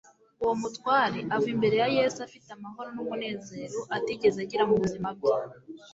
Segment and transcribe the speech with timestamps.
[0.43, 5.33] Uwo mutware ava imbere ya Yesu afite amahoro n’umunezero atigeze agira mu buzima bwe